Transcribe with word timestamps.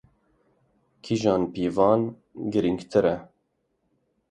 Kîjan 1.03 1.41
pîvan 1.53 2.01
girîngtir 2.51 3.05
e? 3.13 3.15